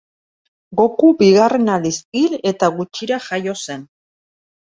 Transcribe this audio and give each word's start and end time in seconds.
Goku 0.79 1.09
bigarren 1.19 1.69
aldiz 1.73 1.91
hil 2.21 2.33
eta 2.53 2.71
gutxira 2.79 3.21
jaio 3.27 3.57
zen. 3.69 3.87